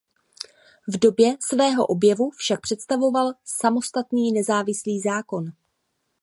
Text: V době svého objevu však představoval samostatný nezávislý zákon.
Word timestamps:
V 0.87 0.97
době 0.99 1.35
svého 1.47 1.85
objevu 1.85 2.29
však 2.29 2.61
představoval 2.61 3.33
samostatný 3.43 4.31
nezávislý 4.31 4.99
zákon. 4.99 5.45